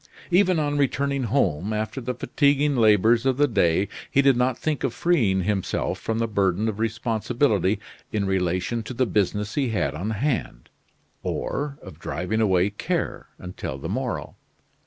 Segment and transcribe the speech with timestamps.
[0.31, 4.83] Even on returning home after the fatiguing labors of the day he did not think
[4.83, 7.79] of freeing himself from the burden of responsibility
[8.11, 10.69] in relation to the business he had on hand,
[11.21, 14.35] or of driving away care until the morrow.